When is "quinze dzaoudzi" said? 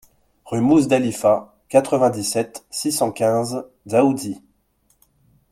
3.11-4.41